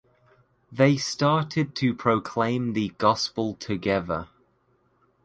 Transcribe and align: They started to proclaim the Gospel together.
They 0.71 0.97
started 0.97 1.75
to 1.75 1.93
proclaim 1.93 2.73
the 2.73 2.89
Gospel 2.97 3.53
together. 3.53 4.29